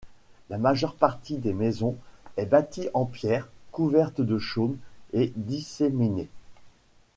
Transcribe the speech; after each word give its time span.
La 0.49 0.57
majeure 0.57 0.95
partie 0.95 1.37
des 1.37 1.53
maisons 1.53 1.95
est 2.35 2.47
bâtie 2.47 2.89
en 2.95 3.05
pierre, 3.05 3.49
couverte 3.71 4.19
de 4.19 4.39
chaume 4.39 4.79
et 5.13 5.31
disséminée. 5.35 6.27